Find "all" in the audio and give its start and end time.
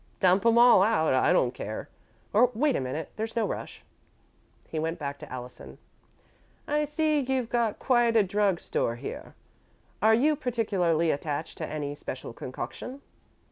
0.57-0.81